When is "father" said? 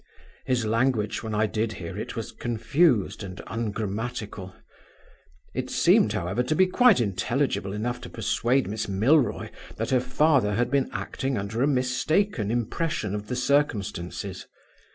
10.01-10.55